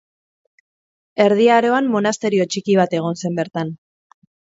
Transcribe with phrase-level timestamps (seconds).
[1.27, 3.79] Erdi Aroan monasterio txiki bat egon zen bertan.